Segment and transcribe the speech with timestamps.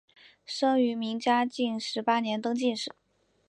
[0.47, 2.95] 生于明嘉靖十八年登进士。